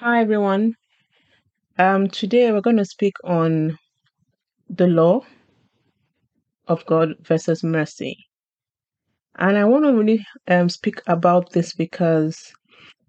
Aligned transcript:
Hi 0.00 0.20
everyone. 0.20 0.74
Um, 1.76 2.08
today 2.08 2.52
we're 2.52 2.60
going 2.60 2.76
to 2.76 2.84
speak 2.84 3.14
on 3.24 3.76
the 4.70 4.86
law 4.86 5.22
of 6.68 6.86
God 6.86 7.14
versus 7.22 7.64
mercy. 7.64 8.16
And 9.34 9.58
I 9.58 9.64
want 9.64 9.86
to 9.86 9.92
really 9.92 10.24
um, 10.46 10.68
speak 10.68 11.02
about 11.08 11.50
this 11.50 11.74
because 11.74 12.38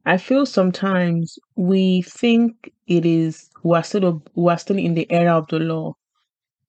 I 0.03 0.17
feel 0.17 0.47
sometimes 0.47 1.37
we 1.55 2.01
think 2.01 2.71
it 2.87 3.05
is 3.05 3.51
we 3.63 3.77
are 3.77 3.83
still 3.83 4.23
we 4.33 4.51
are 4.51 4.57
still 4.57 4.79
in 4.79 4.95
the 4.95 5.05
era 5.11 5.37
of 5.37 5.47
the 5.49 5.59
law 5.59 5.93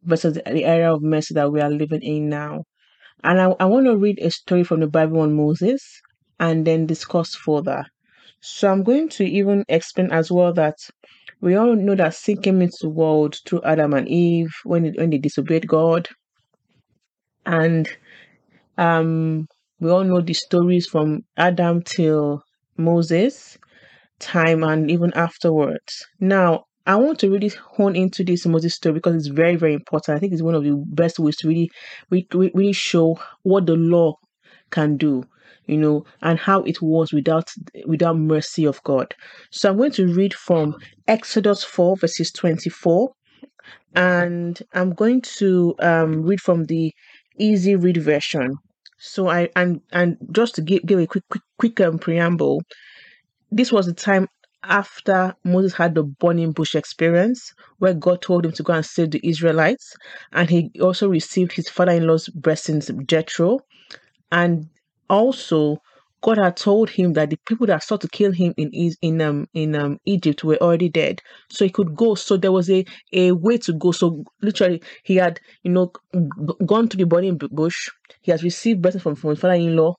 versus 0.02 0.34
the 0.34 0.64
era 0.66 0.94
of 0.94 1.02
mercy 1.02 1.32
that 1.32 1.50
we 1.50 1.62
are 1.62 1.70
living 1.70 2.02
in 2.02 2.28
now. 2.28 2.64
And 3.24 3.40
I, 3.40 3.54
I 3.58 3.64
want 3.64 3.86
to 3.86 3.96
read 3.96 4.18
a 4.20 4.30
story 4.30 4.64
from 4.64 4.80
the 4.80 4.88
Bible 4.88 5.20
on 5.20 5.34
Moses 5.34 5.82
and 6.38 6.66
then 6.66 6.86
discuss 6.86 7.34
further. 7.34 7.86
So 8.40 8.70
I'm 8.70 8.82
going 8.82 9.08
to 9.10 9.24
even 9.24 9.64
explain 9.68 10.10
as 10.12 10.30
well 10.30 10.52
that 10.54 10.76
we 11.40 11.54
all 11.56 11.74
know 11.74 11.94
that 11.94 12.14
sin 12.14 12.40
came 12.42 12.60
into 12.62 12.76
the 12.82 12.90
world 12.90 13.38
through 13.46 13.62
Adam 13.62 13.94
and 13.94 14.08
Eve 14.08 14.50
when 14.64 14.86
it, 14.86 14.96
when 14.98 15.10
they 15.10 15.18
disobeyed 15.18 15.66
God, 15.66 16.08
and 17.46 17.88
um, 18.78 19.46
we 19.80 19.90
all 19.90 20.04
know 20.04 20.20
the 20.20 20.34
stories 20.34 20.86
from 20.86 21.22
Adam 21.36 21.82
till 21.82 22.42
Moses 22.76 23.58
time 24.20 24.64
and 24.64 24.90
even 24.90 25.12
afterwards. 25.14 26.06
Now, 26.20 26.64
I 26.86 26.96
want 26.96 27.18
to 27.20 27.30
really 27.30 27.50
hone 27.50 27.96
into 27.96 28.24
this 28.24 28.46
Moses 28.46 28.74
story 28.74 28.94
because 28.94 29.16
it's 29.16 29.28
very, 29.28 29.56
very 29.56 29.74
important. 29.74 30.16
I 30.16 30.20
think 30.20 30.32
it's 30.32 30.42
one 30.42 30.54
of 30.54 30.64
the 30.64 30.82
best 30.88 31.18
ways 31.18 31.36
to 31.38 31.48
really, 31.48 31.70
really, 32.10 32.28
really 32.54 32.72
show 32.72 33.18
what 33.42 33.66
the 33.66 33.76
law 33.76 34.14
can 34.70 34.96
do 34.96 35.24
you 35.70 35.78
know, 35.78 36.04
and 36.22 36.38
how 36.38 36.62
it 36.62 36.82
was 36.82 37.12
without 37.12 37.48
without 37.86 38.16
mercy 38.16 38.66
of 38.66 38.82
God. 38.82 39.14
So 39.50 39.70
I'm 39.70 39.76
going 39.76 39.92
to 39.92 40.12
read 40.12 40.34
from 40.34 40.76
Exodus 41.06 41.62
4 41.64 41.96
verses 41.96 42.32
24 42.32 43.12
and 43.94 44.62
I'm 44.72 44.92
going 44.92 45.20
to 45.38 45.74
um, 45.80 46.22
read 46.22 46.40
from 46.40 46.64
the 46.64 46.92
easy 47.38 47.76
read 47.76 47.96
version. 47.96 48.56
So 48.98 49.28
I 49.28 49.48
and 49.56 49.80
and 49.92 50.16
just 50.32 50.54
to 50.56 50.62
give 50.62 50.84
give 50.84 50.98
a 50.98 51.06
quick 51.06 51.24
quick 51.30 51.42
quick 51.58 51.80
um, 51.80 51.98
preamble, 51.98 52.62
this 53.50 53.72
was 53.72 53.86
the 53.86 53.94
time 53.94 54.28
after 54.62 55.34
Moses 55.42 55.72
had 55.72 55.94
the 55.94 56.02
burning 56.02 56.52
bush 56.52 56.74
experience, 56.74 57.52
where 57.78 57.94
God 57.94 58.20
told 58.20 58.44
him 58.44 58.52
to 58.52 58.62
go 58.62 58.74
and 58.74 58.84
save 58.84 59.10
the 59.12 59.20
Israelites, 59.26 59.94
and 60.32 60.50
he 60.50 60.70
also 60.82 61.08
received 61.08 61.52
his 61.52 61.68
father-in-law's 61.68 62.28
blessings, 62.28 62.90
Jethro, 63.06 63.60
and 64.30 64.68
also 65.10 65.78
God 66.22 66.38
had 66.38 66.56
told 66.56 66.90
him 66.90 67.14
that 67.14 67.30
the 67.30 67.38
people 67.46 67.66
that 67.68 67.82
sought 67.82 68.02
to 68.02 68.08
kill 68.08 68.32
him 68.32 68.52
in 68.58 68.70
in 69.00 69.20
um 69.22 69.48
in 69.54 69.74
um 69.74 69.98
Egypt 70.04 70.44
were 70.44 70.58
already 70.58 70.88
dead, 70.90 71.22
so 71.50 71.64
he 71.64 71.70
could 71.70 71.96
go. 71.96 72.14
So 72.14 72.36
there 72.36 72.52
was 72.52 72.70
a 72.70 72.84
a 73.12 73.32
way 73.32 73.56
to 73.58 73.72
go. 73.72 73.92
So 73.92 74.24
literally, 74.42 74.82
he 75.02 75.16
had 75.16 75.40
you 75.62 75.72
know 75.72 75.92
gone 76.66 76.88
to 76.88 76.96
the 76.96 77.04
burning 77.06 77.38
bush. 77.38 77.88
He 78.22 78.30
has 78.32 78.42
received 78.42 78.82
blessing 78.82 79.00
from 79.00 79.14
from 79.16 79.30
his 79.30 79.40
father-in-law. 79.40 79.94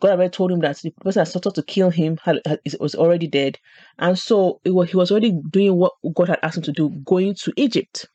God 0.00 0.10
already 0.12 0.30
told 0.30 0.52
him 0.52 0.60
that 0.60 0.78
the 0.82 0.90
person 0.90 1.20
that 1.20 1.28
sought 1.28 1.54
to 1.54 1.62
kill 1.62 1.90
him 1.90 2.18
had, 2.22 2.40
had, 2.46 2.60
was 2.80 2.94
already 2.94 3.26
dead, 3.26 3.58
and 3.98 4.18
so 4.18 4.60
was, 4.66 4.90
he 4.90 4.96
was 4.96 5.10
already 5.10 5.32
doing 5.50 5.76
what 5.76 5.92
God 6.14 6.28
had 6.28 6.38
asked 6.42 6.58
him 6.58 6.62
to 6.64 6.72
do, 6.72 6.90
going 7.04 7.34
to 7.42 7.52
Egypt. 7.56 8.06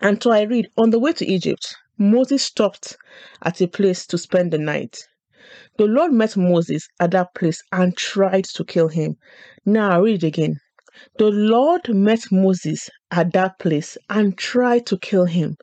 And 0.00 0.22
so 0.22 0.30
I 0.30 0.42
read 0.42 0.70
on 0.76 0.90
the 0.90 0.98
way 1.00 1.12
to 1.14 1.26
Egypt, 1.26 1.76
Moses 1.98 2.44
stopped 2.44 2.96
at 3.42 3.60
a 3.60 3.66
place 3.66 4.06
to 4.08 4.18
spend 4.18 4.52
the 4.52 4.58
night. 4.58 5.08
The 5.78 5.86
Lord 5.86 6.12
met 6.12 6.36
Moses 6.36 6.88
at 7.00 7.12
that 7.12 7.34
place 7.34 7.62
and 7.72 7.96
tried 7.96 8.44
to 8.44 8.64
kill 8.64 8.88
him. 8.88 9.16
Now 9.64 10.02
read 10.02 10.22
again. 10.22 10.60
The 11.18 11.30
Lord 11.30 11.88
met 11.88 12.30
Moses 12.30 12.90
at 13.10 13.32
that 13.32 13.58
place 13.58 13.96
and 14.10 14.36
tried 14.36 14.84
to 14.86 14.98
kill 14.98 15.24
him. 15.24 15.56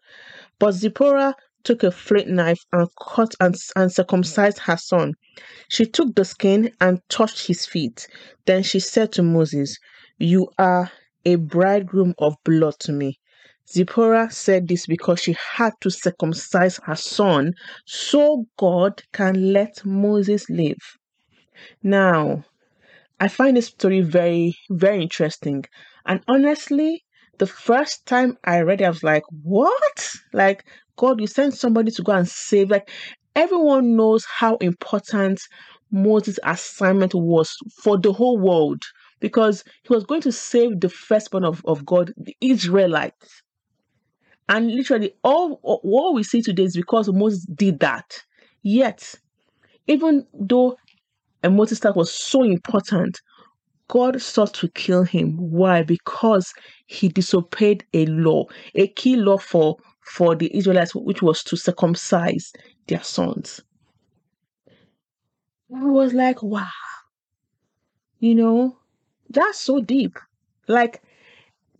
But 0.58 0.72
Zipporah 0.73 1.36
took 1.64 1.83
a 1.83 1.92
flint 1.92 2.30
knife 2.30 2.64
and 2.71 2.87
cut 2.99 3.36
and, 3.39 3.55
and 3.76 3.92
circumcised 3.92 4.59
her 4.59 4.77
son. 4.77 5.14
She 5.67 5.86
took 5.86 6.15
the 6.15 6.26
skin 6.26 6.71
and 6.80 7.02
touched 7.09 7.48
his 7.48 7.65
feet. 7.65 8.08
Then 8.45 8.64
she 8.64 8.80
said 8.80 9.11
to 9.14 9.23
Moses, 9.23 9.77
You 10.17 10.49
are 10.58 10.92
a 11.26 11.36
bridegroom 11.36 12.14
of 12.17 12.36
blood 12.43 12.76
to 12.80 12.92
me. 12.92 13.20
Zipporah 13.67 14.30
said 14.31 14.67
this 14.67 14.86
because 14.86 15.20
she 15.21 15.36
had 15.55 15.73
to 15.81 15.89
circumcise 15.89 16.80
her 16.83 16.95
son 16.95 17.53
so 17.86 18.45
God 18.58 19.02
can 19.11 19.53
let 19.53 19.83
Moses 19.86 20.49
live. 20.49 20.98
Now, 21.81 22.45
I 23.20 23.27
find 23.27 23.58
this 23.58 23.67
story 23.67 24.02
very, 24.02 24.58
very 24.70 25.02
interesting. 25.02 25.65
And 26.05 26.21
honestly, 26.27 27.03
the 27.37 27.48
first 27.48 28.05
time 28.05 28.37
I 28.43 28.61
read 28.61 28.81
it, 28.81 28.86
I 28.86 28.89
was 28.89 29.03
like, 29.03 29.23
what? 29.43 30.09
Like, 30.32 30.65
God, 30.97 31.20
you 31.20 31.27
sent 31.27 31.53
somebody 31.53 31.92
to 31.92 32.03
go 32.03 32.11
and 32.14 32.27
save. 32.27 32.70
Like, 32.70 32.89
everyone 33.36 33.95
knows 33.95 34.26
how 34.26 34.58
important 34.58 35.42
Moses' 35.92 36.39
assignment 36.43 37.14
was 37.14 37.55
for 37.82 37.97
the 37.97 38.14
whole 38.14 38.37
world 38.37 38.83
because 39.20 39.64
he 39.83 39.93
was 39.93 40.03
going 40.03 40.21
to 40.21 40.32
save 40.32 40.80
the 40.80 40.89
firstborn 40.89 41.45
of, 41.45 41.64
of 41.65 41.86
God, 41.86 42.14
the 42.17 42.36
Israelites. 42.42 43.42
And 44.48 44.72
literally, 44.72 45.14
all 45.23 45.60
what 45.64 46.14
we 46.14 46.23
see 46.23 46.42
today 46.42 46.64
is 46.64 46.76
because 46.76 47.10
Moses 47.11 47.45
did 47.45 47.80
that. 47.80 48.23
Yet, 48.61 49.16
even 49.88 50.26
though 50.33 50.78
a 51.44 51.50
Moses' 51.50 51.80
task 51.80 51.95
was 51.95 52.11
so 52.14 52.44
important, 52.44 53.22
God 53.88 54.22
sought 54.22 54.54
to 54.56 54.70
kill 54.70 55.04
him. 55.04 55.38
Why? 55.38 55.83
Because 55.83 56.54
he 56.88 57.10
disobeyed 57.10 57.86
a 57.94 58.06
law, 58.08 58.45
a 58.76 58.88
key 58.88 59.16
law 59.16 59.38
for 59.38 59.78
for 60.02 60.36
the 60.36 60.56
Israelites, 60.56 60.94
which 60.95 61.22
was 61.22 61.44
to 61.44 61.58
circumcise 61.58 62.54
their 62.88 63.04
sons. 63.04 63.62
I 65.76 65.86
was 65.86 66.14
like, 66.14 66.42
wow, 66.44 66.70
you 68.20 68.36
know, 68.36 68.77
that's 69.30 69.60
so 69.60 69.82
deep. 69.82 70.17
Like 70.67 71.04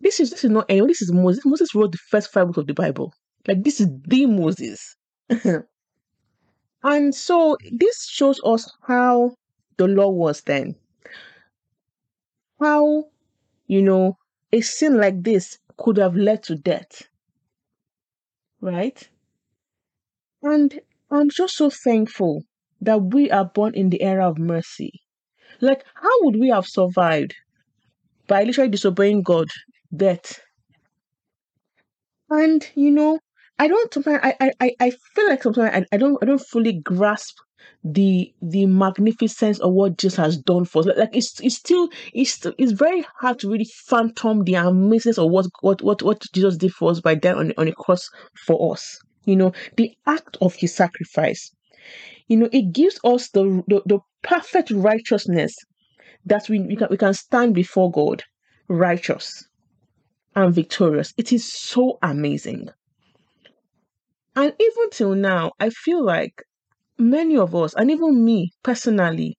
this 0.00 0.20
is 0.20 0.30
this 0.30 0.44
is 0.44 0.50
not 0.50 0.66
anyone. 0.68 0.88
This 0.88 1.02
is 1.02 1.12
Moses. 1.12 1.44
Moses 1.44 1.74
wrote 1.74 1.92
the 1.92 1.98
first 2.10 2.32
five 2.32 2.46
books 2.46 2.58
of 2.58 2.66
the 2.66 2.74
Bible. 2.74 3.12
Like 3.46 3.62
this 3.62 3.80
is 3.80 3.88
the 4.06 4.26
Moses. 4.26 4.96
and 6.82 7.14
so 7.14 7.56
this 7.72 8.06
shows 8.08 8.40
us 8.44 8.70
how 8.86 9.34
the 9.76 9.86
law 9.86 10.10
was 10.10 10.42
then. 10.42 10.74
How, 12.60 13.04
you 13.66 13.82
know, 13.82 14.16
a 14.52 14.60
sin 14.60 14.98
like 14.98 15.22
this 15.22 15.58
could 15.78 15.98
have 15.98 16.16
led 16.16 16.42
to 16.44 16.56
death. 16.56 17.02
Right? 18.60 19.08
And 20.42 20.80
I'm 21.10 21.30
just 21.30 21.56
so 21.56 21.70
thankful 21.70 22.42
that 22.80 22.98
we 22.98 23.30
are 23.30 23.44
born 23.44 23.74
in 23.74 23.90
the 23.90 24.02
era 24.02 24.28
of 24.28 24.38
mercy. 24.38 24.92
Like, 25.60 25.84
how 25.94 26.22
would 26.22 26.36
we 26.36 26.48
have 26.48 26.66
survived 26.66 27.34
by 28.26 28.44
literally 28.44 28.70
disobeying 28.70 29.22
God? 29.22 29.48
Death. 29.96 30.40
And 32.28 32.68
you 32.74 32.90
know, 32.90 33.20
I 33.58 33.68
don't 33.68 33.92
sometimes 33.92 34.20
I 34.22 34.52
I 34.60 34.72
I 34.80 34.90
feel 34.90 35.28
like 35.28 35.42
sometimes 35.42 35.86
I, 35.92 35.94
I 35.94 35.96
don't 35.96 36.18
I 36.22 36.26
don't 36.26 36.40
fully 36.40 36.74
grasp 36.74 37.36
the 37.84 38.34
the 38.42 38.66
magnificence 38.66 39.60
of 39.60 39.72
what 39.72 39.96
Jesus 39.96 40.16
has 40.16 40.36
done 40.36 40.64
for 40.64 40.80
us. 40.80 40.86
Like, 40.86 40.96
like 40.96 41.16
it's 41.16 41.40
it's 41.40 41.56
still 41.56 41.88
it's 42.12 42.32
still, 42.32 42.52
it's 42.58 42.72
very 42.72 43.04
hard 43.20 43.38
to 43.40 43.50
really 43.50 43.68
phantom 43.86 44.44
the 44.44 44.54
amazingness 44.54 45.24
of 45.24 45.30
what 45.30 45.46
what 45.60 45.82
what 45.82 46.02
what 46.02 46.22
Jesus 46.32 46.56
did 46.56 46.72
for 46.72 46.90
us 46.90 47.00
by 47.00 47.14
dying 47.14 47.36
on 47.36 47.52
on 47.56 47.66
the 47.66 47.72
cross 47.72 48.08
for 48.46 48.72
us. 48.72 48.98
You 49.24 49.36
know, 49.36 49.52
the 49.76 49.96
act 50.06 50.36
of 50.40 50.54
his 50.56 50.74
sacrifice. 50.74 51.52
You 52.28 52.38
know, 52.38 52.48
it 52.52 52.72
gives 52.72 52.98
us 53.04 53.30
the 53.30 53.62
the, 53.68 53.82
the 53.86 54.00
perfect 54.22 54.70
righteousness 54.72 55.54
that 56.24 56.48
we, 56.48 56.60
we 56.60 56.76
can 56.76 56.88
we 56.90 56.96
can 56.96 57.14
stand 57.14 57.54
before 57.54 57.90
God 57.90 58.24
righteous 58.68 59.45
and 60.36 60.54
victorious. 60.54 61.14
It 61.16 61.32
is 61.32 61.50
so 61.50 61.98
amazing. 62.02 62.68
And 64.36 64.52
even 64.60 64.90
till 64.90 65.14
now, 65.14 65.52
I 65.58 65.70
feel 65.70 66.04
like 66.04 66.42
many 66.98 67.38
of 67.38 67.54
us, 67.54 67.74
and 67.74 67.90
even 67.90 68.22
me 68.24 68.52
personally, 68.62 69.38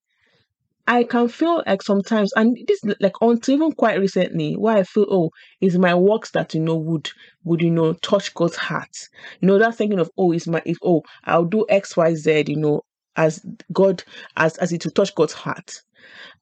I 0.87 1.03
can 1.03 1.27
feel 1.27 1.63
like 1.67 1.83
sometimes, 1.83 2.31
and 2.35 2.57
this 2.67 2.81
like 2.99 3.13
until 3.21 3.53
even 3.53 3.73
quite 3.73 3.99
recently, 3.99 4.55
why 4.55 4.79
I 4.79 4.83
feel 4.83 5.05
oh, 5.09 5.29
is 5.61 5.77
my 5.77 5.93
works 5.93 6.31
that 6.31 6.55
you 6.55 6.61
know 6.61 6.77
would 6.77 7.11
would 7.43 7.61
you 7.61 7.69
know 7.69 7.93
touch 7.93 8.33
God's 8.33 8.55
heart. 8.55 8.97
You 9.39 9.49
know 9.49 9.59
that 9.59 9.75
thinking 9.75 9.99
of 9.99 10.09
oh, 10.17 10.31
is 10.31 10.47
my 10.47 10.61
if 10.65 10.77
oh 10.83 11.03
I'll 11.25 11.45
do 11.45 11.65
X 11.69 11.95
Y 11.95 12.15
Z. 12.15 12.45
You 12.47 12.55
know 12.55 12.81
as 13.17 13.45
God 13.71 14.03
as 14.35 14.57
as 14.57 14.71
it 14.71 14.81
to 14.81 14.89
touch 14.89 15.13
God's 15.13 15.33
heart. 15.33 15.81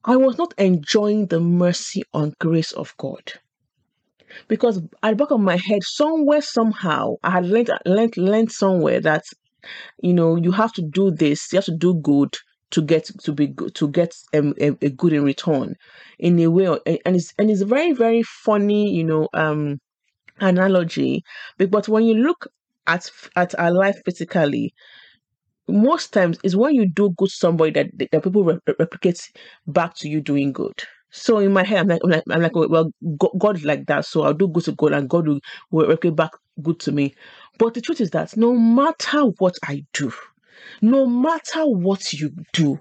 I 0.05 0.15
was 0.15 0.37
not 0.37 0.53
enjoying 0.59 1.25
the 1.25 1.39
mercy 1.39 2.03
and 2.13 2.33
grace 2.39 2.71
of 2.71 2.95
God 2.97 3.33
because 4.47 4.77
at 5.03 5.11
the 5.11 5.15
back 5.15 5.31
of 5.31 5.39
my 5.39 5.57
head, 5.57 5.83
somewhere, 5.83 6.41
somehow, 6.41 7.15
I 7.23 7.31
had 7.31 7.45
learned, 7.47 7.69
learned, 7.85 8.17
learned 8.17 8.51
somewhere 8.51 9.01
that, 9.01 9.23
you 10.01 10.13
know, 10.13 10.35
you 10.35 10.51
have 10.51 10.73
to 10.73 10.81
do 10.81 11.11
this, 11.11 11.51
you 11.51 11.57
have 11.57 11.65
to 11.65 11.75
do 11.75 11.95
good 11.95 12.35
to 12.71 12.81
get 12.81 13.05
to 13.23 13.31
be 13.31 13.53
to 13.75 13.87
get 13.87 14.13
um, 14.33 14.53
a, 14.59 14.69
a 14.81 14.89
good 14.89 15.13
in 15.13 15.23
return 15.23 15.75
in 16.19 16.39
a 16.39 16.47
way 16.47 16.65
and 17.05 17.15
it's 17.15 17.31
and 17.37 17.51
it's 17.51 17.61
very 17.61 17.93
very 17.93 18.23
funny 18.23 18.89
you 18.91 19.03
know 19.03 19.29
um 19.35 19.77
analogy. 20.39 21.23
But 21.57 21.87
when 21.89 22.05
you 22.05 22.15
look 22.15 22.47
at 22.87 23.09
at 23.35 23.57
our 23.59 23.71
life 23.71 23.97
physically 24.05 24.73
most 25.67 26.13
times 26.13 26.37
is 26.43 26.55
when 26.55 26.75
you 26.75 26.87
do 26.87 27.11
good 27.17 27.29
somebody 27.31 27.71
that 27.71 27.87
that 28.11 28.23
people 28.23 28.43
re- 28.43 28.59
replicate 28.79 29.19
back 29.67 29.95
to 29.95 30.09
you 30.09 30.21
doing 30.21 30.51
good 30.51 30.73
so 31.15 31.39
in 31.39 31.53
my 31.53 31.63
head 31.63 31.79
i'm 31.79 31.87
like 31.87 32.01
i'm 32.03 32.09
like, 32.11 32.23
I'm 32.29 32.41
like 32.41 32.55
well 32.55 32.91
god 33.41 33.57
is 33.57 33.65
like 33.65 33.85
that 33.87 34.05
so 34.05 34.23
i'll 34.23 34.33
do 34.33 34.47
good 34.47 34.63
to 34.65 34.71
god 34.73 34.93
and 34.93 35.09
god 35.09 35.27
will, 35.27 35.39
will 35.71 35.87
replicate 35.87 36.15
back 36.15 36.31
good 36.61 36.79
to 36.81 36.91
me. 36.93 37.13
But 37.59 37.73
the 37.73 37.81
truth 37.81 37.99
is 38.01 38.11
that 38.11 38.35
no 38.37 38.53
matter 38.53 39.23
what 39.39 39.55
i 39.63 39.83
do 39.93 40.11
no 40.81 41.05
matter 41.05 41.65
what 41.67 42.13
you 42.13 42.31
do 42.53 42.79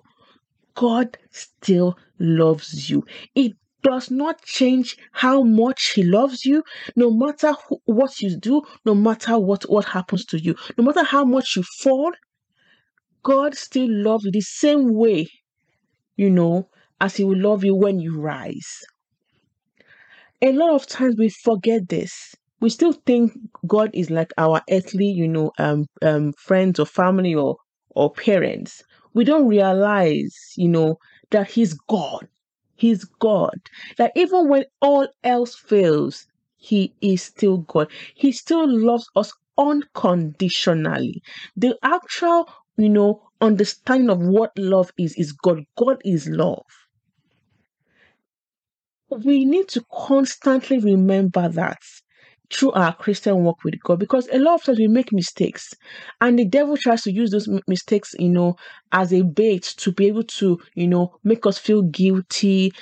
god 0.75 1.19
still 1.31 1.99
loves 2.19 2.91
you. 2.91 3.05
It 3.35 3.53
does 3.83 4.11
not 4.11 4.43
change 4.43 4.97
how 5.13 5.43
much 5.43 5.93
he 5.95 6.03
loves 6.05 6.45
you 6.47 6.65
no 6.97 7.11
matter 7.11 7.55
what 7.87 8.21
you 8.21 8.37
do 8.39 8.63
no 8.87 8.95
matter 8.95 9.39
what 9.39 9.65
what 9.71 9.85
happens 9.87 10.25
to 10.27 10.41
you 10.41 10.57
no 10.79 10.85
matter 10.85 11.05
how 11.05 11.25
much 11.25 11.57
you 11.57 11.63
fall 11.83 12.13
god 13.25 13.57
still 13.57 13.89
loves 13.91 14.25
you 14.25 14.31
the 14.31 14.41
same 14.41 14.95
way 14.95 15.27
you 16.17 16.31
know 16.31 16.69
as 17.01 17.17
he 17.17 17.25
will 17.25 17.39
love 17.39 17.65
you 17.65 17.75
when 17.75 17.99
you 18.01 18.21
rise 18.21 18.83
a 20.43 20.53
lot 20.53 20.75
of 20.75 20.87
times 20.87 21.17
we 21.19 21.29
forget 21.29 21.89
this 21.89 22.35
we 22.61 22.69
still 22.71 22.93
think 22.93 23.33
god 23.67 23.91
is 23.95 24.11
like 24.11 24.33
our 24.39 24.61
earthly 24.71 25.07
you 25.07 25.29
know 25.29 25.51
um, 25.59 25.87
um 26.03 26.33
friends 26.35 26.79
or 26.79 26.87
family 26.87 27.35
or 27.35 27.57
or 27.91 28.13
parents 28.13 28.83
we 29.15 29.25
don't 29.25 29.47
realize 29.49 30.35
you 30.57 30.69
know 30.69 30.97
that 31.31 31.49
he's 31.51 31.75
god 31.89 32.29
He's 32.77 33.05
God. 33.05 33.59
That 33.99 34.13
even 34.17 34.49
when 34.49 34.65
all 34.81 35.07
else 35.23 35.55
fails, 35.55 36.27
He 36.57 36.93
is 37.01 37.23
still 37.23 37.59
God. 37.59 37.89
He 38.15 38.33
still 38.33 38.67
loves 38.69 39.09
us 39.15 39.33
unconditionally. 39.57 41.23
The 41.57 41.79
actual, 41.83 42.49
you 42.77 42.89
know, 42.89 43.23
understanding 43.41 44.11
of 44.11 44.19
what 44.21 44.51
love 44.59 44.91
is 44.99 45.15
is 45.17 45.33
God. 45.33 45.65
God 45.77 46.03
is 46.05 46.29
love. 46.29 46.65
We 49.23 49.45
need 49.45 49.69
to 49.69 49.83
constantly 49.93 50.79
remember 50.79 51.49
that 51.49 51.79
through 52.53 52.73
our 52.73 52.95
Christian 52.95 53.45
walk 53.45 53.63
with 53.65 53.81
God 53.83 53.99
because 53.99 54.29
a 54.33 54.39
lot 54.39 54.55
of 54.55 54.65
times 54.65 54.79
we 54.79 54.89
make 54.89 55.13
mistakes 55.13 55.73
and 56.21 56.39
the 56.39 56.45
devil 56.45 56.77
tries 56.77 57.03
to 57.03 57.13
use 57.13 57.31
those 57.31 57.49
mistakes, 57.69 58.15
you 58.19 58.29
know, 58.29 58.57
as 58.93 59.13
a 59.13 59.23
bait 59.23 59.63
to 59.79 59.93
be 59.93 60.07
able 60.07 60.25
to, 60.25 60.59
you 60.75 60.87
know, 60.89 61.17
make 61.25 61.47
us 61.47 61.59
feel 61.59 61.83
guilty 61.83 62.73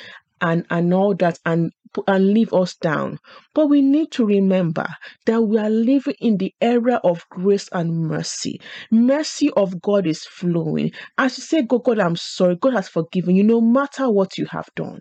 and 0.40 0.66
and 0.70 0.94
all 0.94 1.14
that 1.16 1.38
and 1.44 1.70
and 2.06 2.32
leave 2.32 2.52
us 2.54 2.74
down. 2.76 3.18
But 3.54 3.66
we 3.68 3.82
need 3.82 4.10
to 4.12 4.24
remember 4.24 4.86
that 5.26 5.42
we 5.42 5.58
are 5.58 5.70
living 5.70 6.14
in 6.20 6.38
the 6.38 6.54
era 6.60 7.00
of 7.04 7.28
grace 7.30 7.68
and 7.72 7.92
mercy. 8.08 8.60
Mercy 8.90 9.50
of 9.56 9.80
God 9.82 10.06
is 10.06 10.24
flowing. 10.24 10.92
As 11.18 11.36
you 11.36 11.44
say, 11.44 11.62
God, 11.62 11.84
God, 11.84 11.98
I'm 11.98 12.16
sorry. 12.16 12.56
God 12.56 12.74
has 12.74 12.88
forgiven 12.88 13.36
you 13.36 13.44
no 13.44 13.60
matter 13.60 14.10
what 14.10 14.38
you 14.38 14.46
have 14.46 14.68
done. 14.74 15.00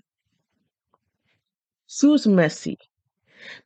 Choose 2.00 2.26
mercy 2.26 2.78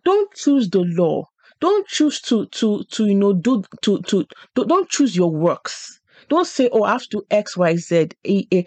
don't 0.05 0.33
choose 0.33 0.69
the 0.69 0.79
law 0.81 1.25
don't 1.59 1.87
choose 1.87 2.21
to 2.21 2.45
to 2.47 2.83
to 2.91 3.05
you 3.07 3.15
know 3.15 3.33
do 3.33 3.63
to 3.81 4.01
to, 4.03 4.25
don't 4.55 4.89
choose 4.89 5.15
your 5.15 5.31
works 5.31 5.99
don't 6.29 6.47
say 6.47 6.69
oh 6.71 6.83
i 6.83 6.93
have 6.93 7.07
to 7.09 7.25
x 7.31 7.57
y 7.57 7.75
z 7.75 8.07
a, 8.27 8.47
a, 8.53 8.65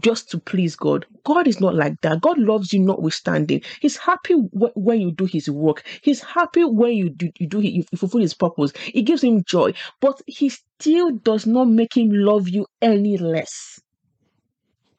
just 0.00 0.30
to 0.30 0.38
please 0.38 0.76
God. 0.76 1.06
God 1.24 1.48
is 1.48 1.60
not 1.60 1.74
like 1.74 2.00
that. 2.02 2.20
God 2.20 2.38
loves 2.38 2.72
you 2.72 2.80
notwithstanding. 2.80 3.62
He's 3.80 3.96
happy 3.96 4.34
w- 4.34 4.72
when 4.74 5.00
you 5.00 5.12
do 5.12 5.24
His 5.26 5.50
work. 5.50 5.84
He's 6.02 6.20
happy 6.22 6.64
when 6.64 6.92
you 6.94 7.10
do 7.10 7.30
you 7.38 7.46
do 7.46 7.60
you 7.60 7.84
fulfill 7.96 8.20
His 8.20 8.34
purpose. 8.34 8.72
It 8.94 9.02
gives 9.02 9.24
Him 9.24 9.44
joy, 9.44 9.74
but 10.00 10.20
He 10.26 10.50
still 10.50 11.12
does 11.12 11.46
not 11.46 11.66
make 11.68 11.96
Him 11.96 12.10
love 12.12 12.48
you 12.48 12.66
any 12.82 13.18
less. 13.18 13.80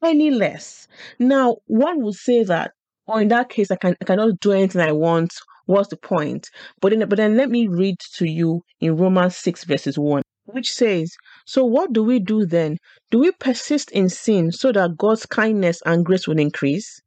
Any 0.04 0.30
less. 0.30 0.88
Now, 1.20 1.58
one 1.68 2.04
would 2.04 2.16
say 2.16 2.44
that, 2.44 2.74
or 3.10 3.22
in 3.22 3.28
that 3.30 3.50
case, 3.50 3.72
I 3.72 3.76
can 3.76 3.96
I 4.02 4.06
cannot 4.06 4.40
do 4.40 4.52
anything 4.52 4.82
I 4.82 4.92
want, 4.92 5.34
What's 5.70 5.90
the 5.90 5.98
point? 5.98 6.50
But 6.82 6.90
then, 6.90 7.08
but 7.08 7.18
then 7.18 7.38
let 7.38 7.52
me 7.52 7.68
read 7.68 8.00
to 8.16 8.26
you 8.26 8.64
in 8.80 8.98
Romans 8.98 9.38
6, 9.38 9.66
verses 9.66 10.00
1, 10.00 10.24
which 10.46 10.74
says, 10.74 11.16
So 11.46 11.64
what 11.64 11.94
do 11.94 12.04
we 12.04 12.18
do 12.18 12.48
then? 12.48 12.78
Do 13.12 13.20
we 13.20 13.32
persist 13.34 13.92
in 13.92 14.10
sin 14.10 14.52
so 14.52 14.72
that 14.72 14.98
God's 14.98 15.28
kindness 15.28 15.80
and 15.86 16.04
grace 16.04 16.28
will 16.28 16.40
increase? 16.40 17.00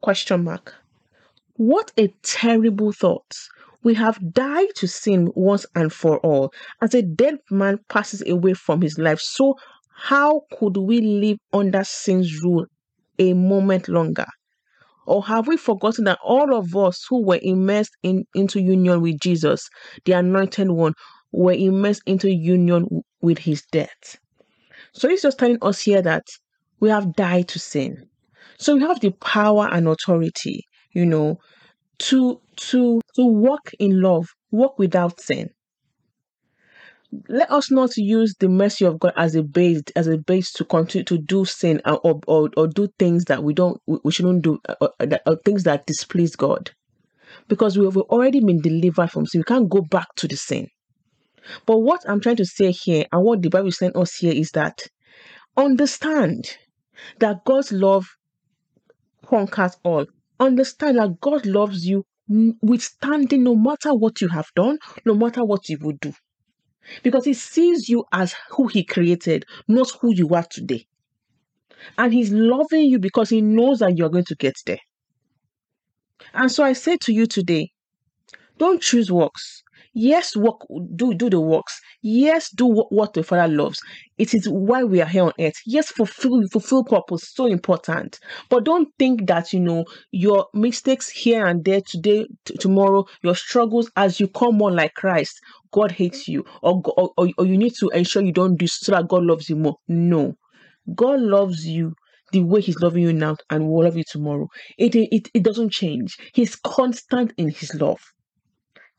Question 0.00 0.44
mark. 0.44 0.74
What 1.56 1.92
a 1.98 2.08
terrible 2.22 2.92
thought. 2.92 3.30
We 3.82 3.92
have 3.92 4.32
died 4.32 4.74
to 4.76 4.88
sin 4.88 5.30
once 5.34 5.66
and 5.74 5.92
for 5.92 6.20
all. 6.20 6.50
As 6.80 6.94
a 6.94 7.02
dead 7.02 7.40
man 7.50 7.78
passes 7.90 8.22
away 8.26 8.54
from 8.54 8.80
his 8.80 8.96
life, 8.96 9.20
so 9.20 9.56
how 9.94 10.44
could 10.58 10.78
we 10.78 11.02
live 11.02 11.36
under 11.52 11.84
sin's 11.84 12.42
rule 12.42 12.64
a 13.18 13.34
moment 13.34 13.86
longer? 13.86 14.24
Or 15.06 15.24
have 15.24 15.46
we 15.46 15.56
forgotten 15.56 16.04
that 16.04 16.18
all 16.22 16.54
of 16.54 16.74
us 16.76 17.04
who 17.08 17.22
were 17.22 17.38
immersed 17.42 17.96
in, 18.02 18.24
into 18.34 18.60
union 18.60 19.00
with 19.00 19.20
Jesus, 19.20 19.68
the 20.04 20.12
anointed 20.12 20.70
one, 20.70 20.94
were 21.32 21.52
immersed 21.52 22.02
into 22.06 22.32
union 22.32 23.02
with 23.20 23.38
his 23.38 23.62
death? 23.72 24.16
So 24.92 25.08
he's 25.08 25.22
just 25.22 25.38
telling 25.38 25.58
us 25.62 25.80
here 25.80 26.02
that 26.02 26.26
we 26.80 26.88
have 26.90 27.14
died 27.14 27.48
to 27.48 27.58
sin. 27.58 28.08
So 28.58 28.76
we 28.76 28.82
have 28.82 29.00
the 29.00 29.10
power 29.10 29.68
and 29.70 29.88
authority, 29.88 30.64
you 30.92 31.06
know, 31.06 31.38
to 31.98 32.40
to 32.56 33.00
to 33.16 33.26
walk 33.26 33.70
in 33.78 34.00
love, 34.00 34.28
walk 34.50 34.78
without 34.78 35.20
sin 35.20 35.50
let 37.28 37.50
us 37.50 37.70
not 37.70 37.96
use 37.96 38.34
the 38.38 38.48
mercy 38.48 38.84
of 38.84 38.98
God 38.98 39.12
as 39.16 39.34
a 39.34 39.42
base 39.42 39.82
as 39.96 40.06
a 40.06 40.18
base 40.18 40.52
to 40.54 40.64
continue 40.64 41.04
to 41.04 41.18
do 41.18 41.44
sin 41.44 41.80
or 41.84 42.20
or, 42.26 42.50
or 42.56 42.66
do 42.66 42.88
things 42.98 43.24
that 43.26 43.42
we 43.42 43.54
don't 43.54 43.80
we 43.86 44.10
shouldn't 44.10 44.42
do 44.42 44.58
or, 44.68 44.76
uh, 44.80 44.88
or 45.00 45.06
uh, 45.12 45.18
uh, 45.26 45.36
things 45.44 45.64
that 45.64 45.86
displease 45.86 46.36
God. 46.36 46.70
Because 47.48 47.78
we 47.78 47.84
have 47.84 47.96
already 47.96 48.40
been 48.40 48.60
delivered 48.60 49.10
from 49.10 49.26
sin. 49.26 49.40
We 49.40 49.44
can't 49.44 49.68
go 49.68 49.82
back 49.82 50.08
to 50.16 50.28
the 50.28 50.36
sin. 50.36 50.68
But 51.66 51.78
what 51.78 52.00
I'm 52.08 52.20
trying 52.20 52.36
to 52.36 52.46
say 52.46 52.70
here 52.70 53.04
and 53.12 53.22
what 53.22 53.42
the 53.42 53.50
Bible 53.50 53.68
is 53.68 53.78
saying 53.78 53.96
us 53.96 54.16
here 54.16 54.32
is 54.32 54.50
that 54.52 54.80
understand 55.56 56.56
that 57.18 57.44
God's 57.44 57.70
love 57.70 58.06
conquers 59.26 59.76
all. 59.84 60.06
Understand 60.40 60.98
that 60.98 61.20
God 61.20 61.44
loves 61.46 61.86
you 61.86 62.04
withstanding 62.62 63.42
no 63.44 63.54
matter 63.54 63.94
what 63.94 64.20
you 64.20 64.28
have 64.28 64.48
done 64.56 64.78
no 65.04 65.14
matter 65.14 65.44
what 65.44 65.68
you 65.68 65.76
would 65.82 66.00
do 66.00 66.12
because 67.02 67.24
he 67.24 67.34
sees 67.34 67.88
you 67.88 68.04
as 68.12 68.34
who 68.50 68.68
he 68.68 68.84
created, 68.84 69.44
not 69.68 69.90
who 70.00 70.14
you 70.14 70.28
are 70.34 70.44
today. 70.44 70.86
And 71.98 72.12
he's 72.12 72.32
loving 72.32 72.84
you 72.84 72.98
because 72.98 73.30
he 73.30 73.40
knows 73.42 73.80
that 73.80 73.98
you're 73.98 74.08
going 74.08 74.24
to 74.26 74.36
get 74.36 74.54
there. 74.66 74.78
And 76.32 76.50
so 76.50 76.62
I 76.64 76.72
say 76.72 76.96
to 77.02 77.12
you 77.12 77.26
today, 77.26 77.72
don't 78.58 78.80
choose 78.80 79.10
works. 79.10 79.63
Yes, 79.96 80.36
work 80.36 80.60
do 80.96 81.14
do 81.14 81.30
the 81.30 81.40
works. 81.40 81.80
Yes, 82.02 82.50
do 82.50 82.66
what, 82.66 82.92
what 82.92 83.14
the 83.14 83.22
Father 83.22 83.48
loves. 83.48 83.80
It 84.18 84.34
is 84.34 84.48
why 84.48 84.82
we 84.84 85.00
are 85.00 85.06
here 85.06 85.22
on 85.24 85.32
earth. 85.40 85.54
Yes, 85.66 85.90
fulfill 85.90 86.42
fulfill 86.50 86.84
purpose, 86.84 87.32
so 87.32 87.46
important. 87.46 88.18
But 88.50 88.64
don't 88.64 88.88
think 88.98 89.26
that 89.28 89.52
you 89.52 89.60
know 89.60 89.84
your 90.10 90.48
mistakes 90.52 91.08
here 91.08 91.46
and 91.46 91.64
there 91.64 91.80
today, 91.80 92.26
t- 92.44 92.56
tomorrow, 92.58 93.04
your 93.22 93.36
struggles 93.36 93.90
as 93.96 94.18
you 94.20 94.28
come 94.28 94.56
more 94.58 94.72
like 94.72 94.94
Christ, 94.94 95.38
God 95.72 95.92
hates 95.92 96.26
you, 96.28 96.44
or, 96.62 96.82
or 96.96 97.12
or 97.16 97.28
or 97.38 97.46
you 97.46 97.56
need 97.56 97.74
to 97.80 97.88
ensure 97.90 98.22
you 98.22 98.32
don't 98.32 98.56
do 98.56 98.66
so 98.66 98.92
that 98.92 99.08
God 99.08 99.22
loves 99.22 99.48
you 99.48 99.56
more. 99.56 99.76
No, 99.88 100.34
God 100.94 101.20
loves 101.20 101.66
you 101.66 101.94
the 102.32 102.42
way 102.42 102.60
he's 102.62 102.80
loving 102.80 103.04
you 103.04 103.12
now 103.12 103.36
and 103.50 103.68
will 103.68 103.84
love 103.84 103.96
you 103.96 104.04
tomorrow. 104.10 104.48
It, 104.78 104.94
it, 104.96 105.30
it 105.34 105.42
doesn't 105.44 105.72
change. 105.72 106.16
He's 106.34 106.56
constant 106.56 107.32
in 107.38 107.50
his 107.50 107.74
love. 107.76 108.00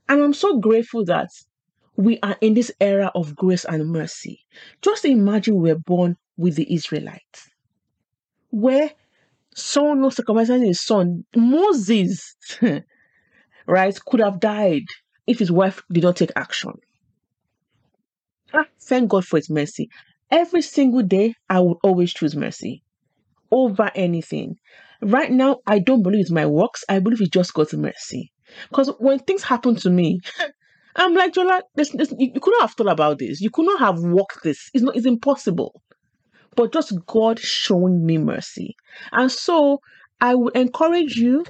And 0.07 0.21
I'm 0.21 0.33
so 0.33 0.59
grateful 0.59 1.03
that 1.05 1.29
we 1.97 2.19
are 2.21 2.37
in 2.41 2.53
this 2.53 2.71
era 2.79 3.11
of 3.15 3.35
grace 3.35 3.65
and 3.65 3.89
mercy. 3.89 4.39
Just 4.81 5.05
imagine 5.05 5.55
we 5.55 5.71
were 5.71 5.79
born 5.79 6.17
with 6.37 6.55
the 6.55 6.73
Israelites, 6.73 7.49
where 8.49 8.91
someone 9.55 10.01
not 10.01 10.13
circumcising 10.13 10.65
his 10.65 10.81
son, 10.81 11.25
Moses, 11.35 12.35
right, 13.67 13.99
could 14.05 14.19
have 14.19 14.39
died 14.39 14.83
if 15.27 15.39
his 15.39 15.51
wife 15.51 15.81
did 15.91 16.03
not 16.03 16.17
take 16.17 16.31
action. 16.35 16.73
Ah, 18.53 18.65
thank 18.81 19.09
God 19.09 19.25
for 19.25 19.37
his 19.37 19.49
mercy. 19.49 19.89
Every 20.29 20.61
single 20.61 21.03
day, 21.03 21.35
I 21.49 21.59
will 21.59 21.79
always 21.83 22.13
choose 22.13 22.35
mercy 22.35 22.83
over 23.51 23.91
anything. 23.95 24.57
Right 25.01 25.31
now, 25.31 25.59
I 25.67 25.79
don't 25.79 26.03
believe 26.03 26.21
it's 26.21 26.31
my 26.31 26.45
works. 26.45 26.83
I 26.89 26.99
believe 26.99 27.21
it's 27.21 27.29
just 27.29 27.53
God's 27.53 27.73
mercy. 27.73 28.31
Because 28.69 28.91
when 28.99 29.19
things 29.19 29.43
happen 29.43 29.75
to 29.77 29.89
me, 29.89 30.21
I'm 30.97 31.13
like, 31.15 31.33
Jola, 31.33 31.61
this, 31.75 31.91
this, 31.91 32.11
you, 32.17 32.31
you 32.33 32.39
could 32.41 32.53
not 32.59 32.63
have 32.69 32.73
thought 32.73 32.89
about 32.91 33.19
this. 33.19 33.41
You 33.41 33.49
could 33.51 33.65
not 33.65 33.79
have 33.79 33.99
walked 34.03 34.43
this. 34.43 34.69
It's 34.73 34.83
not. 34.83 34.95
It's 34.95 35.05
impossible. 35.07 35.73
but 36.55 36.73
just 36.73 36.93
God 37.07 37.39
showing 37.39 38.05
me 38.05 38.17
mercy. 38.17 38.75
And 39.11 39.31
so 39.31 39.79
I 40.21 40.35
would 40.35 40.55
encourage 40.55 41.17
you 41.17 41.45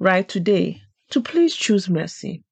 right 0.00 0.28
today 0.28 0.82
to 1.10 1.22
please 1.22 1.56
choose 1.56 1.90
mercy. 1.90 2.44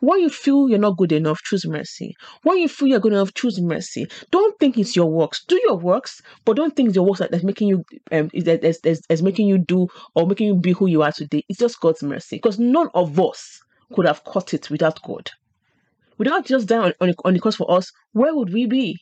When 0.00 0.20
you 0.20 0.30
feel 0.30 0.68
you're 0.68 0.78
not 0.78 0.96
good 0.96 1.12
enough, 1.12 1.40
choose 1.42 1.66
mercy. 1.66 2.14
When 2.42 2.58
you 2.58 2.68
feel 2.68 2.88
you're 2.88 3.00
good 3.00 3.12
enough, 3.12 3.34
choose 3.34 3.60
mercy. 3.60 4.06
Don't 4.30 4.58
think 4.58 4.78
it's 4.78 4.96
your 4.96 5.10
works. 5.10 5.44
Do 5.44 5.60
your 5.64 5.76
works, 5.76 6.20
but 6.44 6.56
don't 6.56 6.74
think 6.74 6.88
it's 6.88 6.96
your 6.96 7.06
works 7.06 7.20
that, 7.20 7.30
that's 7.30 7.44
making 7.44 7.68
you 7.68 7.84
um 8.10 8.30
that's, 8.34 8.80
that's, 8.80 9.00
that's 9.06 9.22
making 9.22 9.48
you 9.48 9.58
do 9.58 9.88
or 10.14 10.26
making 10.26 10.46
you 10.46 10.54
be 10.54 10.72
who 10.72 10.86
you 10.86 11.02
are 11.02 11.12
today. 11.12 11.44
It's 11.48 11.58
just 11.58 11.80
God's 11.80 12.02
mercy. 12.02 12.36
Because 12.36 12.58
none 12.58 12.88
of 12.94 13.18
us 13.18 13.62
could 13.94 14.06
have 14.06 14.24
caught 14.24 14.54
it 14.54 14.70
without 14.70 15.02
God. 15.02 15.30
Without 16.18 16.46
just 16.46 16.68
dying 16.68 16.92
on, 17.00 17.08
on, 17.08 17.14
on 17.24 17.34
the 17.34 17.40
cross 17.40 17.56
for 17.56 17.70
us, 17.70 17.90
where 18.12 18.34
would 18.34 18.52
we 18.52 18.66
be? 18.66 18.98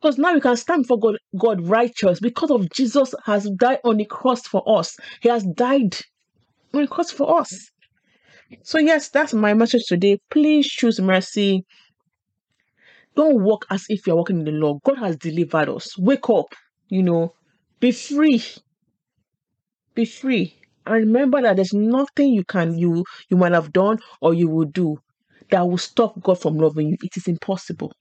Because 0.00 0.18
now 0.18 0.34
we 0.34 0.40
can 0.40 0.56
stand 0.56 0.86
for 0.86 0.98
God, 0.98 1.16
God 1.38 1.60
righteous 1.60 2.18
because 2.18 2.50
of 2.50 2.68
Jesus 2.70 3.14
has 3.24 3.48
died 3.50 3.78
on 3.84 3.98
the 3.98 4.04
cross 4.04 4.46
for 4.46 4.62
us. 4.66 4.96
He 5.20 5.28
has 5.28 5.44
died 5.44 5.96
on 6.74 6.82
the 6.82 6.88
cross 6.88 7.12
for 7.12 7.38
us. 7.40 7.70
So, 8.62 8.78
yes, 8.78 9.08
that's 9.08 9.34
my 9.34 9.54
message 9.54 9.84
today. 9.86 10.18
Please 10.30 10.66
choose 10.66 11.00
mercy. 11.00 11.64
Don't 13.14 13.42
walk 13.42 13.66
as 13.70 13.86
if 13.88 14.06
you're 14.06 14.16
walking 14.16 14.38
in 14.40 14.44
the 14.44 14.52
law. 14.52 14.78
God 14.84 14.98
has 14.98 15.16
delivered 15.16 15.68
us. 15.68 15.96
Wake 15.98 16.28
up, 16.28 16.54
you 16.88 17.02
know, 17.02 17.34
be 17.80 17.90
free. 17.92 18.42
Be 19.94 20.04
free. 20.04 20.54
And 20.84 20.94
remember 20.96 21.40
that 21.40 21.56
there's 21.56 21.72
nothing 21.72 22.34
you 22.34 22.44
can 22.44 22.76
you 22.76 23.04
you 23.30 23.38
might 23.38 23.52
have 23.52 23.72
done 23.72 24.00
or 24.20 24.34
you 24.34 24.48
will 24.50 24.66
do 24.66 24.98
that 25.50 25.66
will 25.66 25.78
stop 25.78 26.20
God 26.22 26.40
from 26.40 26.56
loving 26.58 26.88
you. 26.90 26.96
It 27.02 27.16
is 27.16 27.26
impossible. 27.26 27.92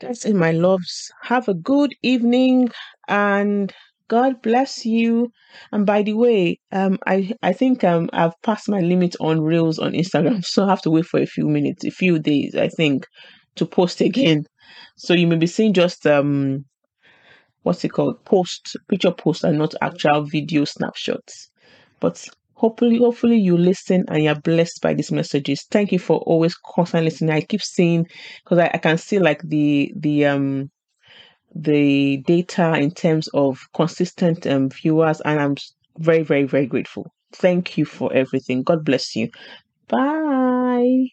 That's 0.00 0.24
it, 0.24 0.34
my 0.34 0.50
loves. 0.52 1.10
Have 1.22 1.48
a 1.48 1.54
good 1.54 1.94
evening 2.02 2.70
and 3.08 3.72
God 4.08 4.40
bless 4.42 4.84
you. 4.86 5.30
And 5.72 5.84
by 5.86 6.02
the 6.02 6.14
way, 6.14 6.58
um, 6.72 6.98
I 7.06 7.32
I 7.42 7.52
think 7.52 7.84
um 7.84 8.08
I've 8.12 8.40
passed 8.42 8.68
my 8.68 8.80
limit 8.80 9.14
on 9.20 9.40
reels 9.40 9.78
on 9.78 9.92
Instagram, 9.92 10.44
so 10.52 10.64
I 10.64 10.68
have 10.70 10.82
to 10.82 10.90
wait 10.90 11.06
for 11.06 11.20
a 11.20 11.26
few 11.26 11.46
minutes, 11.48 11.84
a 11.84 11.90
few 11.90 12.18
days, 12.18 12.54
I 12.54 12.68
think, 12.68 13.06
to 13.56 13.66
post 13.66 14.00
again. 14.00 14.44
So 14.96 15.14
you 15.14 15.26
may 15.26 15.36
be 15.36 15.46
seeing 15.46 15.72
just 15.74 16.06
um, 16.06 16.64
what's 17.62 17.84
it 17.84 17.90
called, 17.90 18.24
post 18.24 18.76
picture 18.88 19.12
post 19.12 19.44
and 19.44 19.58
not 19.58 19.74
actual 19.82 20.24
video 20.24 20.64
snapshots. 20.64 21.50
But 22.00 22.26
hopefully, 22.54 22.98
hopefully 22.98 23.38
you 23.38 23.56
listen 23.56 24.04
and 24.08 24.22
you're 24.22 24.40
blessed 24.40 24.80
by 24.82 24.94
these 24.94 25.12
messages. 25.12 25.64
Thank 25.70 25.92
you 25.92 25.98
for 25.98 26.18
always 26.18 26.54
constantly 26.56 27.10
listening. 27.10 27.30
I 27.34 27.40
keep 27.42 27.62
seeing 27.62 28.06
because 28.44 28.58
I, 28.58 28.70
I 28.74 28.78
can 28.78 28.98
see 28.98 29.18
like 29.18 29.42
the 29.42 29.92
the 29.96 30.26
um 30.26 30.70
the 31.54 32.18
data 32.26 32.74
in 32.76 32.92
terms 32.92 33.28
of 33.34 33.60
consistent 33.74 34.46
um, 34.46 34.70
viewers, 34.70 35.20
and 35.22 35.40
I'm 35.40 35.56
very, 35.98 36.22
very, 36.22 36.44
very 36.44 36.66
grateful. 36.66 37.06
Thank 37.34 37.78
you 37.78 37.84
for 37.84 38.12
everything. 38.12 38.62
God 38.62 38.84
bless 38.84 39.16
you. 39.16 39.30
Bye. 39.88 41.06